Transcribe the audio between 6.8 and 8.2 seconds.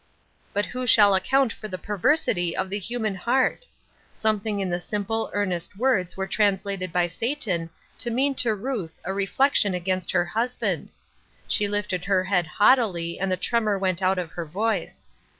by Satan to